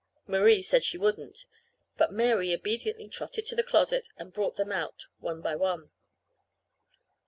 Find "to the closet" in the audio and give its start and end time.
3.45-4.09